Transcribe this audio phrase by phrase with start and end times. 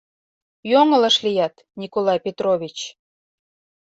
[0.71, 2.77] —Йоҥылыш лият, Николай Петрович.